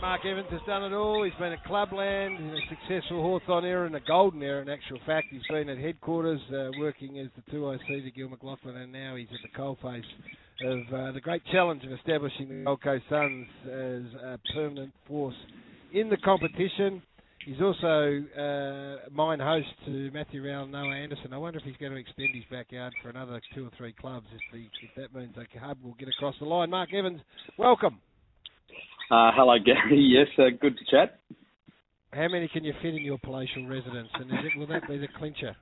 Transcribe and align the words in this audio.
Mark 0.00 0.24
Evans 0.24 0.46
has 0.52 0.60
done 0.64 0.84
it 0.84 0.94
all. 0.94 1.24
He's 1.24 1.34
been 1.40 1.52
at 1.52 1.64
Clubland 1.64 2.38
in 2.38 2.50
a 2.50 2.60
successful 2.68 3.20
Hawthorn 3.20 3.64
era 3.64 3.84
and 3.84 3.96
a 3.96 4.00
golden 4.00 4.42
era. 4.42 4.62
In 4.62 4.68
actual 4.68 5.00
fact, 5.04 5.26
he's 5.30 5.42
been 5.50 5.68
at 5.68 5.76
headquarters 5.76 6.40
uh, 6.50 6.70
working 6.78 7.18
as 7.18 7.26
the 7.34 7.42
2IC 7.52 8.04
to 8.04 8.10
Gil 8.12 8.28
McLachlan, 8.28 8.76
and 8.76 8.92
now 8.92 9.16
he's 9.16 9.26
at 9.32 9.40
the 9.42 9.58
coalface 9.58 10.04
of 10.64 10.94
uh, 10.94 11.12
the 11.12 11.20
great 11.20 11.42
challenge 11.50 11.82
of 11.84 11.90
establishing 11.92 12.48
the 12.48 12.64
Gold 12.64 12.80
Coast 12.80 13.04
Suns 13.10 13.46
as 13.64 14.02
a 14.22 14.38
permanent 14.54 14.92
force 15.08 15.34
in 15.92 16.08
the 16.08 16.16
competition. 16.18 17.02
He's 17.44 17.60
also 17.60 18.22
uh, 18.38 19.08
mine 19.10 19.40
host 19.40 19.68
to 19.86 20.10
Matthew 20.12 20.44
Rowell 20.44 20.64
and 20.64 20.72
Noah 20.72 20.94
Anderson. 20.94 21.32
I 21.32 21.38
wonder 21.38 21.58
if 21.58 21.64
he's 21.64 21.76
going 21.76 21.92
to 21.92 21.98
extend 21.98 22.34
his 22.34 22.44
backyard 22.50 22.92
for 23.02 23.10
another 23.10 23.40
two 23.52 23.66
or 23.66 23.70
three 23.76 23.94
clubs 23.94 24.26
if, 24.32 24.40
the, 24.52 24.60
if 24.60 24.94
that 24.96 25.18
means 25.18 25.34
a 25.36 25.58
hub 25.58 25.78
will 25.82 25.96
get 25.98 26.08
across 26.08 26.36
the 26.38 26.46
line. 26.46 26.70
Mark 26.70 26.94
Evans, 26.94 27.20
welcome. 27.58 27.98
Uh, 29.10 29.30
hello, 29.34 29.56
Gary. 29.64 29.98
Yes, 30.18 30.28
uh, 30.38 30.50
good 30.60 30.76
to 30.76 30.84
chat. 30.90 31.20
How 32.12 32.28
many 32.28 32.48
can 32.48 32.64
you 32.64 32.74
fit 32.82 32.94
in 32.94 33.02
your 33.04 33.18
palatial 33.18 33.66
residence, 33.66 34.08
and 34.14 34.30
it, 34.30 34.56
will 34.56 34.66
that 34.66 34.86
be 34.88 34.98
the 34.98 35.08
clincher? 35.18 35.56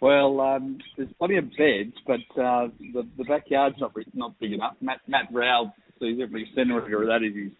Well, 0.00 0.40
um, 0.40 0.78
there's 0.96 1.08
plenty 1.18 1.38
of 1.38 1.44
beds, 1.50 1.94
but 2.06 2.40
uh, 2.40 2.68
the 2.92 3.06
the 3.16 3.24
backyard's 3.24 3.76
not 3.80 3.92
not 4.14 4.38
big 4.40 4.52
enough. 4.52 4.74
Matt 4.80 5.00
Matt 5.06 5.28
Rowell 5.32 5.72
sees 6.00 6.18
every 6.20 6.48
centre 6.54 6.78
of 6.78 7.06
that 7.06 7.24
is 7.24 7.34
he's 7.34 7.52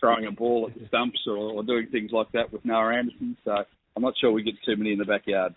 throwing 0.00 0.26
a 0.26 0.30
ball 0.30 0.70
at 0.70 0.78
the 0.78 0.86
stumps 0.88 1.20
or, 1.26 1.36
or 1.36 1.62
doing 1.62 1.88
things 1.90 2.10
like 2.12 2.30
that 2.32 2.52
with 2.52 2.64
Noah 2.64 2.94
Anderson. 2.94 3.36
So 3.44 3.52
I'm 3.96 4.02
not 4.02 4.14
sure 4.20 4.30
we 4.30 4.42
get 4.42 4.54
too 4.64 4.76
many 4.76 4.92
in 4.92 4.98
the 4.98 5.04
backyard. 5.04 5.54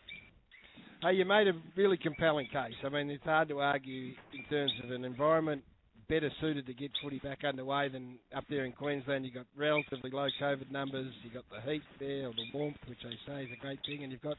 Hey, 1.02 1.13
you 1.13 1.25
made 1.25 1.47
a 1.47 1.53
really 1.77 1.97
compelling 1.97 2.47
case. 2.47 2.75
I 2.86 2.89
mean, 2.89 3.09
it's 3.09 3.23
hard 3.23 3.47
to 3.50 3.59
argue 3.59 4.13
in 4.34 4.44
terms 4.50 4.73
of 4.84 4.91
an 4.91 5.05
environment 5.05 5.63
better 6.09 6.31
suited 6.41 6.66
to 6.66 6.73
get 6.73 6.91
footy 7.02 7.20
back 7.20 7.44
underway 7.48 7.88
than 7.88 8.17
up 8.36 8.44
there 8.50 8.66
in 8.66 8.72
Queensland. 8.72 9.26
You've 9.26 9.36
got 9.36 9.45
relatively 9.55 10.09
low 10.09 10.27
COVID 10.41 10.72
numbers. 10.72 11.13
You've 11.23 11.36
got 11.36 11.45
the 11.50 11.72
heat 11.72 11.84
there, 12.00 12.27
or 12.27 12.34
the 12.34 12.58
warmth, 12.58 12.77
which 12.88 12.98
they 13.04 13.16
say 13.31 13.44
is 13.44 13.50
a 13.53 13.61
great 13.61 13.80
thing, 13.86 14.03
and 14.03 14.11
you've 14.11 14.22
got 14.22 14.38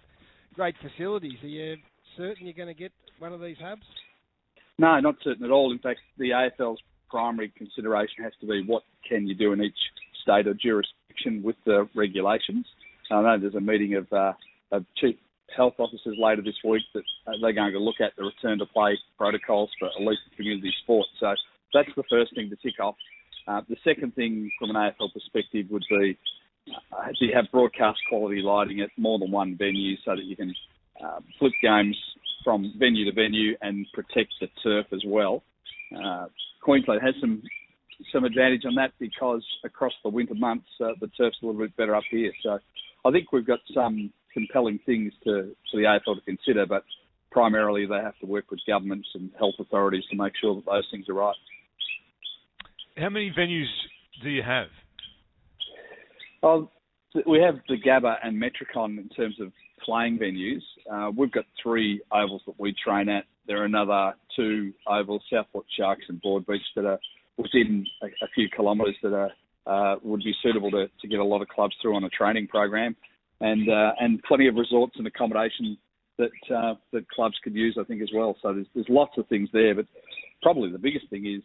great 0.55 0.75
facilities. 0.83 1.39
Are 1.43 1.49
you 1.49 1.77
certain 2.17 2.47
you're 2.47 2.55
going 2.55 2.75
to 2.75 2.75
get 2.75 2.93
one 3.21 3.33
of 3.33 3.41
these 3.41 3.57
hubs? 3.63 3.83
No, 4.79 4.99
not 4.99 5.15
certain 5.23 5.45
at 5.45 5.51
all. 5.51 5.71
In 5.73 5.79
fact, 5.79 6.01
the 6.19 6.31
AFL's 6.31 6.81
primary 7.09 7.53
consideration 7.57 8.25
has 8.25 8.33
to 8.41 8.47
be 8.47 8.65
what 8.67 8.83
can 9.09 9.27
you 9.27 9.35
do 9.35 9.53
in 9.53 9.63
each 9.63 9.79
state 10.23 10.47
or 10.47 10.55
jurisdiction 10.55 11.43
with 11.43 11.57
the 11.65 11.89
regulations. 11.95 12.67
I 13.11 13.23
know 13.23 13.39
there's 13.39 13.55
a 13.55 13.61
meeting 13.61 13.95
of, 13.95 14.13
uh, 14.13 14.33
of 14.73 14.85
chief 14.97 15.17
health 15.57 15.75
officers 15.79 16.17
later 16.19 16.43
this 16.43 16.55
week 16.65 16.83
that 16.95 17.03
uh, 17.27 17.33
they're 17.43 17.53
going 17.53 17.73
to 17.73 17.79
look 17.79 18.01
at 18.01 18.13
the 18.17 18.25
return 18.25 18.59
to 18.59 18.67
play 18.67 18.97
protocols 19.19 19.71
for 19.79 19.91
elite 19.99 20.19
community 20.37 20.73
sports. 20.83 21.09
So 21.19 21.35
that's 21.73 21.91
the 21.97 22.05
first 22.11 22.35
thing 22.35 22.51
to 22.51 22.57
tick 22.57 22.81
off. 22.81 22.97
Uh, 23.47 23.63
the 23.69 23.77
second 23.85 24.15
thing 24.15 24.51
from 24.59 24.71
an 24.71 24.77
AFL 24.77 25.13
perspective 25.13 25.67
would 25.71 25.85
be 25.91 26.17
uh, 26.93 27.07
do 27.19 27.27
you 27.27 27.35
have 27.35 27.47
broadcast 27.51 27.99
quality 28.09 28.43
lighting 28.43 28.81
at 28.81 28.91
more 28.97 29.19
than 29.19 29.31
one 29.31 29.57
venue 29.57 29.97
so 30.05 30.15
that 30.15 30.25
you 30.25 30.37
can 30.37 30.55
uh, 31.03 31.21
flip 31.39 31.53
games 31.63 31.97
from 32.45 32.73
venue 32.79 33.05
to 33.05 33.13
venue 33.13 33.57
and 33.63 33.87
protect 33.93 34.33
the 34.41 34.49
turf 34.63 34.87
as 34.93 35.03
well. 35.07 35.43
Uh, 35.97 36.27
Queensland 36.63 37.01
has 37.03 37.15
some 37.21 37.43
some 38.13 38.25
advantage 38.25 38.65
on 38.65 38.75
that 38.77 38.93
because 38.99 39.45
across 39.63 39.93
the 40.03 40.09
winter 40.09 40.35
months 40.35 40.69
uh, 40.81 40.89
the 41.01 41.09
turf's 41.09 41.37
a 41.43 41.47
little 41.47 41.61
bit 41.61 41.77
better 41.77 41.95
up 41.95 42.05
here. 42.11 42.33
So 42.43 42.59
I 43.05 43.11
think 43.11 43.33
we've 43.33 43.47
got 43.47 43.61
some 43.75 44.13
compelling 44.33 44.79
things 44.87 45.13
to 45.25 45.55
for 45.71 45.77
the 45.77 45.85
AFL 45.85 46.17
to 46.17 46.21
consider, 46.23 46.67
but 46.67 46.85
primarily 47.31 47.87
they 47.87 47.97
have 47.97 48.19
to 48.21 48.27
work 48.27 48.51
with 48.51 48.61
governments 48.67 49.09
and 49.15 49.31
health 49.39 49.55
authorities 49.59 50.05
to 50.11 50.17
make 50.17 50.33
sure 50.41 50.55
that 50.55 50.67
those 50.67 50.89
things 50.91 51.09
are 51.09 51.15
right. 51.15 51.37
How 53.01 53.09
many 53.09 53.33
venues 53.37 53.65
do 54.23 54.29
you 54.29 54.43
have? 54.43 54.67
Well, 56.43 56.71
we 57.27 57.41
have 57.41 57.55
the 57.67 57.77
Gabba 57.77 58.17
and 58.23 58.41
Metricon 58.41 58.99
in 58.99 59.09
terms 59.17 59.37
of 59.41 59.53
playing 59.83 60.19
venues. 60.19 60.61
Uh, 60.91 61.11
we've 61.17 61.33
got 61.33 61.47
three 61.63 62.03
ovals 62.13 62.43
that 62.47 62.61
we 62.61 62.75
train 62.85 63.09
at. 63.09 63.25
There 63.47 63.63
are 63.63 63.65
another 63.65 64.13
two 64.37 64.75
ovals, 64.87 65.23
Southport 65.33 65.65
Sharks 65.79 66.05
and 66.11 66.21
Broadbeach, 66.23 66.61
that 66.77 66.85
are 66.85 66.99
within 67.39 67.87
a, 68.03 68.07
a 68.07 68.29
few 68.35 68.49
kilometres 68.55 68.97
that 69.03 69.15
are 69.15 69.31
uh, 69.67 69.97
would 70.03 70.23
be 70.23 70.35
suitable 70.43 70.71
to, 70.71 70.87
to 71.01 71.09
get 71.09 71.21
a 71.21 71.25
lot 71.25 71.41
of 71.41 71.49
clubs 71.49 71.75
through 71.81 71.97
on 71.97 72.05
a 72.05 72.09
training 72.11 72.49
program, 72.49 72.95
and 73.41 73.71
uh, 73.71 73.93
and 73.99 74.23
plenty 74.25 74.47
of 74.47 74.57
resorts 74.57 74.95
and 74.99 75.07
accommodation 75.07 75.79
that 76.19 76.55
uh, 76.55 76.75
that 76.93 77.09
clubs 77.09 77.37
could 77.43 77.55
use, 77.55 77.79
I 77.81 77.85
think, 77.85 78.03
as 78.03 78.11
well. 78.15 78.37
So 78.43 78.53
there's 78.53 78.67
there's 78.75 78.89
lots 78.91 79.13
of 79.17 79.27
things 79.29 79.49
there, 79.55 79.75
but 79.75 79.87
probably 80.43 80.71
the 80.71 80.79
biggest 80.79 81.09
thing 81.09 81.27
is 81.27 81.43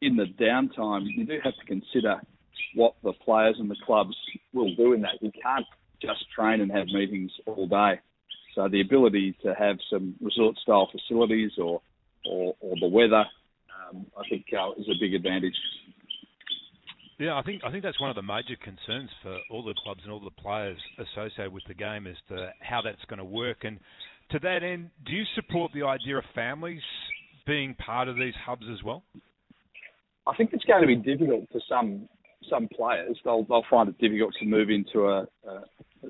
in 0.00 0.16
the 0.16 0.26
downtime 0.42 1.06
you 1.06 1.24
do 1.26 1.38
have 1.42 1.54
to 1.54 1.66
consider 1.66 2.20
what 2.74 2.94
the 3.02 3.12
players 3.12 3.56
and 3.58 3.70
the 3.70 3.76
clubs 3.84 4.16
will 4.52 4.74
do 4.74 4.92
in 4.92 5.02
that. 5.02 5.20
You 5.20 5.30
can't 5.42 5.66
just 6.00 6.24
train 6.34 6.60
and 6.60 6.70
have 6.70 6.86
meetings 6.86 7.30
all 7.46 7.66
day. 7.66 8.00
So 8.54 8.68
the 8.68 8.80
ability 8.80 9.36
to 9.44 9.54
have 9.54 9.76
some 9.90 10.16
resort 10.20 10.56
style 10.58 10.90
facilities 10.90 11.52
or 11.58 11.80
or, 12.26 12.54
or 12.60 12.76
the 12.78 12.86
weather, 12.86 13.24
um, 13.88 14.04
I 14.14 14.28
think 14.28 14.44
uh, 14.52 14.72
is 14.72 14.86
a 14.88 14.98
big 15.00 15.14
advantage. 15.14 15.54
Yeah, 17.18 17.36
I 17.36 17.42
think 17.42 17.62
I 17.64 17.70
think 17.70 17.82
that's 17.82 18.00
one 18.00 18.10
of 18.10 18.16
the 18.16 18.22
major 18.22 18.56
concerns 18.62 19.10
for 19.22 19.38
all 19.50 19.62
the 19.62 19.74
clubs 19.82 20.00
and 20.04 20.12
all 20.12 20.20
the 20.20 20.30
players 20.30 20.78
associated 20.98 21.52
with 21.52 21.64
the 21.68 21.74
game 21.74 22.06
as 22.06 22.16
to 22.28 22.50
how 22.60 22.80
that's 22.82 23.04
going 23.08 23.18
to 23.18 23.24
work. 23.24 23.58
And 23.64 23.78
to 24.30 24.38
that 24.40 24.62
end, 24.62 24.90
do 25.04 25.12
you 25.12 25.24
support 25.34 25.70
the 25.74 25.82
idea 25.82 26.16
of 26.16 26.24
families 26.34 26.82
being 27.46 27.74
part 27.74 28.08
of 28.08 28.16
these 28.16 28.34
hubs 28.46 28.64
as 28.72 28.82
well? 28.82 29.02
I 30.30 30.36
think 30.36 30.50
it's 30.52 30.64
going 30.64 30.82
to 30.82 30.86
be 30.86 30.96
difficult 30.96 31.48
for 31.50 31.60
some 31.68 32.08
some 32.48 32.68
players. 32.68 33.18
They'll 33.24 33.44
they'll 33.44 33.64
find 33.68 33.88
it 33.88 33.98
difficult 33.98 34.34
to 34.38 34.46
move 34.46 34.70
into 34.70 35.08
a, 35.08 35.22
a 35.48 35.62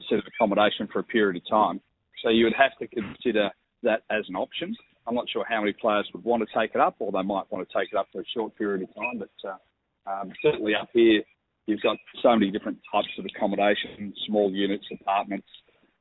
set 0.09 0.19
of 0.19 0.25
accommodation 0.27 0.89
for 0.93 0.99
a 0.99 1.05
period 1.05 1.37
of 1.37 1.49
time. 1.49 1.81
So 2.23 2.29
you 2.29 2.45
would 2.45 2.55
have 2.55 2.77
to 2.81 2.87
consider 2.87 3.51
that 3.83 4.03
as 4.11 4.25
an 4.29 4.37
option. 4.37 4.77
I'm 5.07 5.15
not 5.15 5.29
sure 5.31 5.45
how 5.49 5.61
many 5.61 5.73
players 5.73 6.09
would 6.13 6.23
want 6.23 6.43
to 6.47 6.59
take 6.59 6.75
it 6.75 6.81
up, 6.81 6.97
or 6.99 7.11
they 7.11 7.23
might 7.23 7.51
want 7.51 7.67
to 7.67 7.79
take 7.79 7.89
it 7.93 7.97
up 7.97 8.09
for 8.13 8.21
a 8.21 8.25
short 8.35 8.57
period 8.57 8.83
of 8.83 8.95
time. 8.95 9.19
But 9.19 9.49
uh, 9.49 10.11
um, 10.11 10.33
certainly 10.43 10.75
up 10.75 10.91
here, 10.93 11.23
you've 11.67 11.81
got 11.81 11.97
so 12.23 12.37
many 12.37 12.51
different 12.51 12.79
types 12.93 13.09
of 13.19 13.25
accommodation: 13.25 14.13
small 14.27 14.53
units, 14.53 14.85
apartments, 15.01 15.49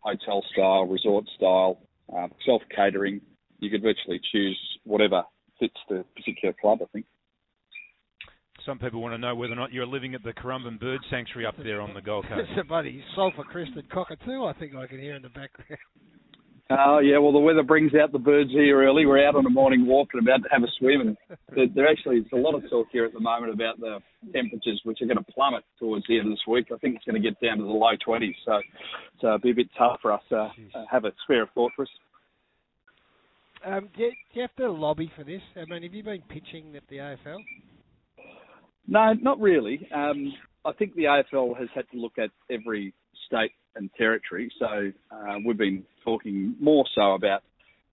hotel 0.01 0.43
style, 0.51 0.85
resort 0.87 1.25
style, 1.37 1.79
uh, 2.15 2.27
self 2.45 2.61
catering. 2.75 3.21
You 3.59 3.69
could 3.69 3.81
virtually 3.81 4.19
choose 4.31 4.59
whatever 4.83 5.23
fits 5.57 5.79
the 5.87 6.03
particular 6.15 6.53
club. 6.59 6.79
I 6.81 6.85
think. 6.91 7.05
Some 8.69 8.77
people 8.77 9.01
want 9.01 9.15
to 9.15 9.17
know 9.17 9.33
whether 9.33 9.53
or 9.53 9.55
not 9.55 9.73
you're 9.73 9.87
living 9.87 10.13
at 10.13 10.21
the 10.21 10.31
Currumbin 10.31 10.79
Bird 10.79 10.99
Sanctuary 11.09 11.47
up 11.47 11.55
there 11.57 11.81
on 11.81 11.95
the 11.95 12.01
Gold 12.01 12.25
Coast. 12.29 12.51
It's 12.51 12.61
a 12.61 12.63
bloody 12.63 13.03
sulphur-crested 13.15 13.89
cockatoo, 13.89 14.45
I 14.45 14.53
think 14.59 14.75
I 14.75 14.85
can 14.85 14.99
hear 14.99 15.15
in 15.15 15.23
the 15.23 15.29
background. 15.29 15.81
Oh 16.69 16.97
uh, 16.97 16.99
yeah, 16.99 17.17
well 17.17 17.31
the 17.31 17.39
weather 17.39 17.63
brings 17.63 17.93
out 17.95 18.11
the 18.11 18.19
birds 18.19 18.51
here 18.51 18.79
early. 18.85 19.07
We're 19.07 19.27
out 19.27 19.33
on 19.33 19.43
a 19.47 19.49
morning 19.49 19.87
walk 19.87 20.09
and 20.13 20.21
about 20.21 20.43
to 20.43 20.49
have 20.51 20.61
a 20.61 20.67
swim, 20.77 21.01
and 21.01 21.17
there, 21.55 21.65
there 21.73 21.87
actually 21.87 22.17
is 22.17 22.27
a 22.31 22.35
lot 22.35 22.53
of 22.53 22.61
talk 22.69 22.85
here 22.91 23.05
at 23.05 23.13
the 23.13 23.19
moment 23.19 23.51
about 23.51 23.79
the 23.79 23.97
temperatures, 24.31 24.79
which 24.83 25.01
are 25.01 25.07
going 25.07 25.17
to 25.17 25.31
plummet 25.33 25.63
towards 25.79 26.05
the 26.07 26.19
end 26.19 26.27
of 26.27 26.33
this 26.33 26.45
week. 26.47 26.67
I 26.71 26.77
think 26.77 26.95
it's 26.97 27.05
going 27.05 27.19
to 27.19 27.27
get 27.27 27.41
down 27.41 27.57
to 27.57 27.63
the 27.63 27.69
low 27.71 27.89
20s, 28.07 28.35
so 28.45 28.61
so 29.19 29.27
it'll 29.29 29.39
be 29.39 29.49
a 29.49 29.55
bit 29.55 29.69
tough 29.79 29.97
for 29.99 30.11
us 30.11 30.21
to 30.29 30.41
uh, 30.75 30.85
have 30.91 31.05
a 31.05 31.11
spare 31.23 31.41
of 31.41 31.49
thought 31.55 31.71
for 31.75 31.81
us. 31.81 31.89
Um, 33.65 33.89
do, 33.97 34.03
you, 34.03 34.11
do 34.11 34.15
you 34.33 34.41
have 34.43 34.55
to 34.57 34.71
lobby 34.71 35.11
for 35.17 35.23
this? 35.23 35.41
I 35.55 35.65
mean, 35.65 35.81
have 35.81 35.93
you 35.95 36.03
been 36.03 36.21
pitching 36.29 36.75
at 36.75 36.83
the 36.87 36.97
AFL? 36.97 37.39
No, 38.89 39.13
not 39.13 39.39
really. 39.39 39.87
Um, 39.93 40.33
I 40.65 40.73
think 40.73 40.95
the 40.95 41.03
AFL 41.03 41.57
has 41.57 41.69
had 41.75 41.85
to 41.91 41.97
look 41.97 42.17
at 42.17 42.31
every 42.49 42.93
state 43.27 43.51
and 43.75 43.89
territory. 43.95 44.51
So 44.57 44.91
uh, 45.11 45.35
we've 45.45 45.57
been 45.57 45.83
talking 46.03 46.55
more 46.59 46.85
so 46.95 47.13
about 47.13 47.43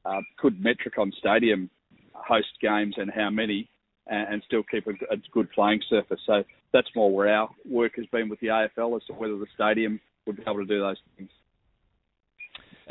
uh, 0.06 0.20
could 0.38 0.62
Metricon 0.62 1.12
Stadium 1.18 1.68
host 2.12 2.48
games 2.62 2.94
and 2.96 3.10
how 3.14 3.28
many, 3.28 3.68
and, 4.06 4.34
and 4.34 4.42
still 4.46 4.62
keep 4.70 4.86
a, 4.86 4.92
a, 5.12 5.16
good 5.32 5.50
playing 5.52 5.82
surface. 5.90 6.20
So 6.26 6.44
that's 6.72 6.88
more 6.96 7.14
where 7.14 7.28
our 7.28 7.50
work 7.68 7.92
has 7.96 8.06
been 8.06 8.30
with 8.30 8.40
the 8.40 8.46
AFL 8.46 8.96
as 8.96 9.06
to 9.08 9.12
whether 9.12 9.36
the 9.36 9.46
stadium 9.54 10.00
would 10.26 10.36
be 10.36 10.42
able 10.42 10.60
to 10.60 10.64
do 10.64 10.80
those 10.80 10.96
things. 11.16 11.30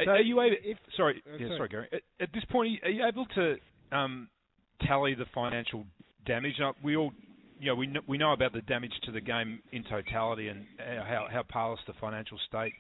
So 0.04 0.12
are 0.12 0.22
you 0.22 0.40
able? 0.42 0.58
If, 0.62 0.78
sorry, 0.96 1.24
uh, 1.26 1.38
yeah, 1.38 1.58
sorry, 1.58 1.70
Gary. 1.70 1.88
At, 1.92 2.02
at, 2.20 2.34
this 2.34 2.44
point, 2.52 2.84
are 2.84 2.90
you 2.90 3.06
able 3.08 3.26
to 3.36 3.56
um, 3.96 4.28
tally 4.86 5.16
the 5.16 5.26
financial 5.34 5.86
damage? 6.28 6.60
Up 6.62 6.76
we 6.84 6.98
all 6.98 7.14
you 7.60 7.68
know, 7.68 7.76
we 7.76 7.88
know, 7.88 8.02
we 8.08 8.18
know 8.18 8.34
about 8.34 8.54
the 8.54 8.62
damage 8.62 8.94
to 9.04 9.12
the 9.12 9.22
game 9.22 9.60
in 9.72 9.84
totality 9.84 10.50
and 10.50 10.66
how 10.80 11.28
how 11.32 11.44
parlous 11.48 11.80
the 11.88 11.94
financial 12.00 12.38
state 12.48 12.74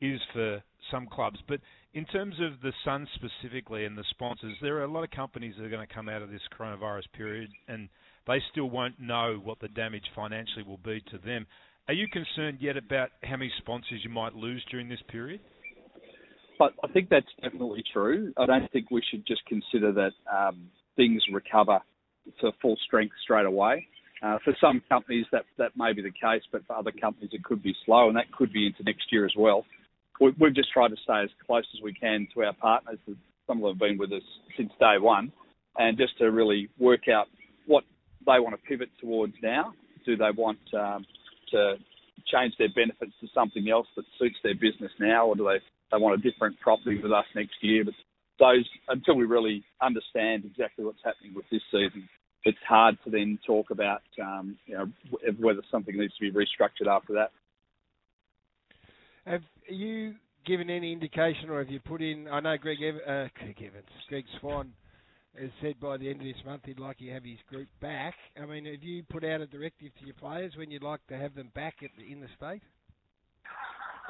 is 0.00 0.20
for 0.32 0.62
some 0.90 1.06
clubs. 1.10 1.38
But 1.48 1.60
in 1.94 2.04
terms 2.06 2.34
of 2.40 2.60
the 2.62 2.72
Sun 2.84 3.08
specifically 3.14 3.84
and 3.84 3.96
the 3.96 4.04
sponsors, 4.10 4.54
there 4.62 4.76
are 4.76 4.84
a 4.84 4.90
lot 4.90 5.04
of 5.04 5.10
companies 5.10 5.54
that 5.58 5.64
are 5.64 5.70
going 5.70 5.86
to 5.86 5.92
come 5.92 6.08
out 6.08 6.22
of 6.22 6.30
this 6.30 6.42
coronavirus 6.56 7.10
period, 7.16 7.50
and 7.66 7.88
they 8.26 8.38
still 8.52 8.70
won't 8.70 9.00
know 9.00 9.40
what 9.42 9.58
the 9.60 9.68
damage 9.68 10.04
financially 10.14 10.64
will 10.66 10.78
be 10.78 11.02
to 11.10 11.18
them. 11.18 11.46
Are 11.88 11.94
you 11.94 12.06
concerned 12.08 12.58
yet 12.60 12.76
about 12.76 13.10
how 13.24 13.36
many 13.36 13.50
sponsors 13.58 14.00
you 14.04 14.10
might 14.10 14.34
lose 14.34 14.64
during 14.70 14.88
this 14.88 15.02
period? 15.08 15.40
But 16.58 16.74
I 16.84 16.88
think 16.88 17.08
that's 17.08 17.26
definitely 17.42 17.82
true. 17.92 18.32
I 18.36 18.46
don't 18.46 18.70
think 18.72 18.90
we 18.90 19.02
should 19.10 19.26
just 19.26 19.44
consider 19.46 19.92
that 19.92 20.12
um, 20.30 20.68
things 20.96 21.22
recover 21.32 21.80
to 22.40 22.52
full 22.60 22.76
strength 22.84 23.14
straight 23.22 23.46
away. 23.46 23.86
Uh, 24.20 24.38
for 24.44 24.54
some 24.60 24.82
companies, 24.88 25.26
that 25.30 25.44
that 25.58 25.70
may 25.76 25.92
be 25.92 26.02
the 26.02 26.10
case, 26.10 26.42
but 26.50 26.66
for 26.66 26.74
other 26.76 26.90
companies, 26.90 27.30
it 27.32 27.44
could 27.44 27.62
be 27.62 27.74
slow, 27.86 28.08
and 28.08 28.16
that 28.16 28.30
could 28.32 28.52
be 28.52 28.66
into 28.66 28.82
next 28.82 29.12
year 29.12 29.24
as 29.24 29.32
well. 29.36 29.64
We, 30.20 30.32
we've 30.40 30.54
just 30.54 30.72
tried 30.72 30.88
to 30.88 30.96
stay 31.04 31.22
as 31.22 31.30
close 31.46 31.64
as 31.76 31.82
we 31.82 31.92
can 31.92 32.26
to 32.34 32.42
our 32.44 32.54
partners. 32.54 32.98
Some 33.46 33.58
of 33.58 33.62
them 33.62 33.70
have 33.70 33.78
been 33.78 33.98
with 33.98 34.12
us 34.12 34.22
since 34.56 34.70
day 34.80 34.96
one, 34.98 35.32
and 35.76 35.96
just 35.96 36.18
to 36.18 36.30
really 36.32 36.68
work 36.78 37.08
out 37.08 37.26
what 37.66 37.84
they 38.26 38.40
want 38.40 38.56
to 38.56 38.68
pivot 38.68 38.90
towards 39.00 39.34
now. 39.42 39.72
Do 40.04 40.16
they 40.16 40.30
want 40.36 40.58
um, 40.74 41.06
to 41.52 41.76
change 42.26 42.54
their 42.58 42.72
benefits 42.74 43.12
to 43.20 43.28
something 43.34 43.68
else 43.70 43.86
that 43.96 44.04
suits 44.18 44.36
their 44.42 44.54
business 44.54 44.92
now, 44.98 45.26
or 45.26 45.36
do 45.36 45.44
they 45.44 45.58
they 45.90 46.02
want 46.02 46.18
a 46.18 46.30
different 46.30 46.58
property 46.60 47.00
with 47.00 47.12
us 47.12 47.24
next 47.34 47.54
year? 47.62 47.84
But 47.84 47.94
those 48.38 48.68
until 48.88 49.14
we 49.14 49.24
really 49.24 49.64
understand 49.80 50.44
exactly 50.44 50.84
what's 50.84 51.02
happening 51.04 51.34
with 51.34 51.46
this 51.50 51.62
season, 51.70 52.08
it's 52.44 52.58
hard 52.68 52.96
to 53.04 53.10
then 53.10 53.38
talk 53.46 53.70
about 53.70 54.02
um, 54.22 54.56
you 54.66 54.74
know 54.74 54.86
whether 55.38 55.62
something 55.70 55.96
needs 55.96 56.14
to 56.16 56.30
be 56.30 56.32
restructured 56.32 56.88
after 56.88 57.14
that. 57.14 57.30
Have 59.26 59.42
you 59.68 60.14
given 60.46 60.70
any 60.70 60.92
indication, 60.92 61.50
or 61.50 61.58
have 61.58 61.68
you 61.68 61.80
put 61.80 62.00
in? 62.00 62.28
I 62.28 62.40
know 62.40 62.56
Greg, 62.56 62.78
Ev- 62.82 63.06
uh, 63.06 63.28
Greg 63.38 63.62
Evans, 63.62 63.86
Greg 64.08 64.24
Swann 64.40 64.72
has 65.38 65.50
said 65.60 65.78
by 65.80 65.96
the 65.96 66.08
end 66.08 66.20
of 66.20 66.26
this 66.26 66.44
month 66.44 66.62
he'd 66.64 66.80
like 66.80 66.98
to 66.98 67.08
have 67.10 67.22
his 67.22 67.38
group 67.48 67.68
back. 67.80 68.14
I 68.40 68.46
mean, 68.46 68.64
have 68.64 68.82
you 68.82 69.02
put 69.04 69.24
out 69.24 69.40
a 69.40 69.46
directive 69.46 69.90
to 70.00 70.06
your 70.06 70.14
players 70.14 70.52
when 70.56 70.70
you'd 70.70 70.82
like 70.82 71.06
to 71.08 71.16
have 71.16 71.34
them 71.34 71.50
back 71.54 71.76
the, 71.80 72.12
in 72.12 72.20
the 72.20 72.28
state? 72.36 72.62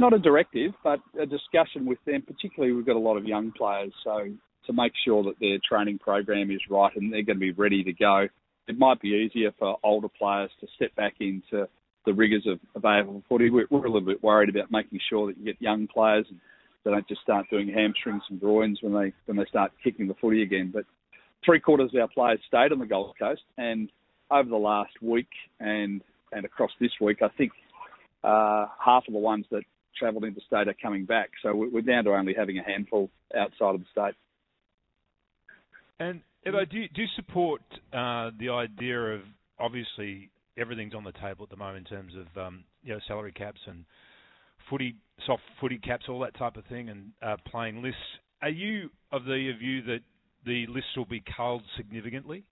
Not 0.00 0.14
a 0.14 0.18
directive, 0.18 0.72
but 0.84 1.00
a 1.20 1.26
discussion 1.26 1.84
with 1.84 1.98
them. 2.06 2.22
Particularly, 2.22 2.72
we've 2.72 2.86
got 2.86 2.96
a 2.96 3.00
lot 3.00 3.16
of 3.16 3.24
young 3.24 3.52
players, 3.52 3.92
so 4.04 4.28
to 4.68 4.72
make 4.72 4.92
sure 5.04 5.24
that 5.24 5.40
their 5.40 5.58
training 5.68 5.98
program 5.98 6.50
is 6.50 6.60
right 6.70 6.94
and 6.94 7.12
they're 7.12 7.22
going 7.22 7.36
to 7.36 7.40
be 7.40 7.52
ready 7.52 7.82
to 7.82 7.92
go. 7.92 8.28
It 8.68 8.78
might 8.78 9.00
be 9.00 9.08
easier 9.08 9.50
for 9.58 9.78
older 9.82 10.08
players 10.08 10.50
to 10.60 10.66
step 10.76 10.94
back 10.94 11.14
into 11.20 11.66
the 12.06 12.14
rigours 12.14 12.46
of, 12.46 12.60
AFL 12.82 13.22
footy. 13.28 13.50
We're, 13.50 13.66
we're, 13.70 13.86
a 13.86 13.90
little 13.90 14.06
bit 14.06 14.22
worried 14.22 14.50
about 14.50 14.70
making 14.70 15.00
sure 15.08 15.26
that 15.26 15.38
you 15.38 15.44
get 15.44 15.60
young 15.60 15.88
players 15.88 16.26
and 16.30 16.38
they 16.84 16.90
don't 16.90 17.08
just 17.08 17.22
start 17.22 17.46
doing 17.50 17.68
hamstrings 17.68 18.22
and 18.30 18.40
groins 18.40 18.78
when 18.82 18.92
they 18.92 19.12
when 19.26 19.36
they 19.36 19.44
start 19.46 19.72
kicking 19.82 20.06
the 20.06 20.14
footy 20.20 20.42
again. 20.42 20.70
But 20.72 20.84
three 21.44 21.60
quarters 21.60 21.90
of 21.94 22.00
our 22.00 22.08
players 22.08 22.40
stayed 22.46 22.72
on 22.72 22.78
the 22.78 22.86
Gold 22.86 23.14
Coast, 23.18 23.42
and 23.56 23.90
over 24.30 24.48
the 24.48 24.56
last 24.56 24.92
week 25.02 25.28
and 25.60 26.02
and 26.32 26.44
across 26.44 26.70
this 26.80 26.92
week, 27.00 27.18
I 27.22 27.28
think 27.36 27.52
uh, 28.22 28.66
half 28.84 29.04
of 29.06 29.12
the 29.12 29.18
ones 29.18 29.46
that 29.50 29.62
travelled 29.98 30.24
into 30.24 30.40
state 30.46 30.68
are 30.68 30.76
coming 30.80 31.04
back. 31.04 31.30
So 31.42 31.54
we're 31.54 31.82
down 31.82 32.04
to 32.04 32.14
only 32.14 32.34
having 32.34 32.58
a 32.58 32.62
handful 32.62 33.10
outside 33.36 33.74
of 33.74 33.80
the 33.80 33.86
state. 33.90 34.14
And 36.00 36.20
Evo, 36.46 36.68
do 36.70 36.78
you, 36.78 36.88
do 36.94 37.02
you 37.02 37.08
support 37.16 37.60
uh, 37.92 38.30
the 38.38 38.50
idea 38.50 38.98
of 38.98 39.20
obviously 39.58 40.30
everything's 40.56 40.94
on 40.94 41.04
the 41.04 41.12
table 41.12 41.44
at 41.44 41.50
the 41.50 41.56
moment 41.56 41.88
in 41.88 41.96
terms 41.96 42.12
of 42.14 42.46
um, 42.46 42.64
you 42.82 42.92
know 42.92 43.00
salary 43.08 43.32
caps 43.32 43.60
and 43.66 43.84
footy 44.70 44.94
soft 45.26 45.42
footy 45.60 45.78
caps, 45.78 46.04
all 46.08 46.20
that 46.20 46.36
type 46.36 46.56
of 46.56 46.64
thing, 46.66 46.88
and 46.88 47.10
uh, 47.22 47.36
playing 47.50 47.82
lists. 47.82 48.00
Are 48.42 48.48
you 48.48 48.90
of 49.10 49.24
the 49.24 49.52
view 49.58 49.82
that 49.82 50.00
the 50.46 50.66
lists 50.68 50.90
will 50.96 51.06
be 51.06 51.22
culled 51.36 51.62
significantly? 51.76 52.44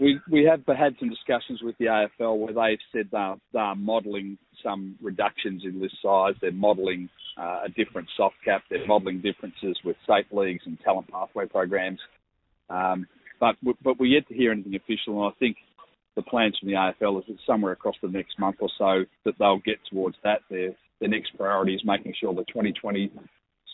We 0.00 0.48
have 0.48 0.62
had 0.66 0.94
some 1.00 1.10
discussions 1.10 1.60
with 1.60 1.76
the 1.78 1.86
AFL 1.86 2.38
where 2.38 2.54
they've 2.54 2.78
said 2.92 3.08
they're, 3.10 3.34
they're 3.52 3.74
modelling 3.74 4.38
some 4.62 4.96
reductions 5.02 5.62
in 5.64 5.80
list 5.80 5.96
size. 6.00 6.34
They're 6.40 6.52
modelling 6.52 7.08
uh, 7.36 7.62
a 7.66 7.68
different 7.68 8.08
soft 8.16 8.36
cap. 8.44 8.62
They're 8.70 8.86
modelling 8.86 9.20
differences 9.20 9.76
with 9.84 9.96
state 10.04 10.26
leagues 10.30 10.62
and 10.66 10.78
talent 10.80 11.10
pathway 11.10 11.46
programs. 11.46 11.98
Um, 12.70 13.08
but 13.40 13.56
but 13.82 13.98
we're 13.98 14.06
yet 14.06 14.28
to 14.28 14.34
hear 14.34 14.52
anything 14.52 14.74
official, 14.74 15.24
and 15.24 15.32
I 15.32 15.38
think 15.38 15.56
the 16.16 16.22
plans 16.22 16.56
from 16.58 16.68
the 16.68 16.74
AFL 16.74 17.20
is 17.20 17.24
that 17.28 17.36
somewhere 17.46 17.72
across 17.72 17.94
the 18.02 18.08
next 18.08 18.38
month 18.38 18.56
or 18.60 18.68
so 18.76 19.04
that 19.24 19.34
they'll 19.38 19.60
get 19.64 19.78
towards 19.90 20.16
that. 20.24 20.40
Their 20.50 20.70
their 21.00 21.08
next 21.08 21.36
priority 21.36 21.74
is 21.74 21.82
making 21.84 22.14
sure 22.20 22.34
the 22.34 22.44
2020 22.44 23.12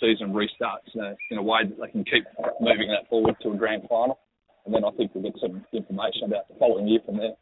season 0.01 0.33
restarts 0.33 0.95
uh, 1.01 1.15
in 1.31 1.39
a 1.39 1.43
way 1.43 1.61
that 1.67 1.81
they 1.81 1.91
can 1.91 2.05
keep 2.05 2.25
moving 2.61 2.89
that 2.89 3.09
forward 3.09 3.37
to 3.43 3.53
a 3.53 3.57
grand 3.57 3.85
final. 3.89 4.19
And 4.65 4.75
then 4.75 4.85
I 4.85 4.91
think 4.93 5.13
we'll 5.15 5.25
get 5.25 5.35
some 5.41 5.65
information 5.73 6.25
about 6.25 6.49
the 6.49 6.55
following 6.59 6.89
year 6.89 7.01
from 7.05 7.19
there. 7.19 7.35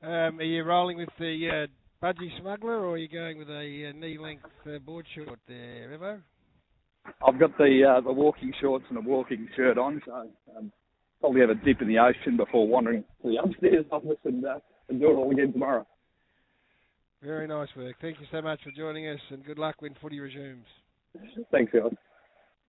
Um, 0.00 0.38
are 0.38 0.44
you 0.44 0.62
rolling 0.62 0.96
with 0.96 1.08
the 1.18 1.66
uh, 1.66 2.04
budgie 2.04 2.40
smuggler, 2.40 2.84
or 2.84 2.94
are 2.94 2.98
you 2.98 3.08
going 3.08 3.38
with 3.38 3.48
a 3.48 3.90
uh, 3.90 3.98
knee-length 3.98 4.44
uh, 4.66 4.78
board 4.78 5.06
short 5.14 5.38
there, 5.48 5.98
Evo? 5.98 6.20
I've 7.26 7.40
got 7.40 7.56
the 7.58 7.96
uh, 7.96 8.00
the 8.00 8.12
walking 8.12 8.52
shorts 8.60 8.84
and 8.90 8.98
a 8.98 9.00
walking 9.00 9.48
shirt 9.56 9.78
on, 9.78 10.00
so 10.04 10.28
um, 10.56 10.70
probably 11.20 11.40
have 11.40 11.50
a 11.50 11.54
dip 11.54 11.80
in 11.80 11.88
the 11.88 11.98
ocean 11.98 12.36
before 12.36 12.68
wandering 12.68 13.02
to 13.22 13.28
the 13.30 13.36
upstairs 13.42 13.86
office 13.90 14.18
and, 14.24 14.44
uh, 14.44 14.58
and 14.88 15.00
do 15.00 15.10
it 15.10 15.14
all 15.14 15.30
again 15.30 15.52
tomorrow. 15.52 15.86
Very 17.22 17.48
nice 17.48 17.68
work. 17.76 17.96
Thank 18.00 18.20
you 18.20 18.26
so 18.30 18.40
much 18.40 18.60
for 18.62 18.70
joining 18.76 19.08
us, 19.08 19.20
and 19.30 19.44
good 19.44 19.58
luck 19.58 19.76
when 19.80 19.94
footy 20.00 20.20
resumes. 20.20 20.66
Thanks, 21.50 21.72
guys. 21.72 21.92